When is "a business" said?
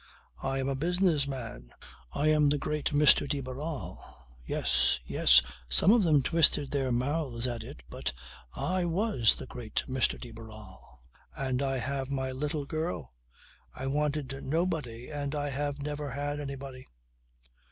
0.67-1.27